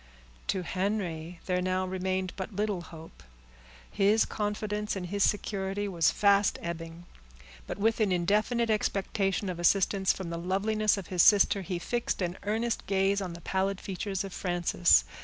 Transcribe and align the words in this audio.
To 0.47 0.63
Henry 0.63 1.39
there 1.45 1.61
now 1.61 1.85
remained 1.85 2.33
but 2.35 2.55
little 2.55 2.81
hope; 2.81 3.21
his 3.91 4.25
confidence 4.25 4.95
in 4.95 5.03
his 5.03 5.23
security 5.23 5.87
was 5.87 6.09
fast 6.09 6.57
ebbing, 6.63 7.05
but 7.67 7.77
with 7.77 7.99
an 7.99 8.11
indefinite 8.11 8.71
expectation 8.71 9.47
of 9.47 9.59
assistance 9.59 10.11
from 10.11 10.31
the 10.31 10.39
loveliness 10.39 10.97
of 10.97 11.05
his 11.13 11.21
sister, 11.21 11.61
he 11.61 11.77
fixed 11.77 12.19
an 12.23 12.35
earnest 12.41 12.87
gaze 12.87 13.21
on 13.21 13.33
the 13.33 13.41
pallid 13.41 13.79
features 13.79 14.23
of 14.23 14.33
Frances. 14.33 15.05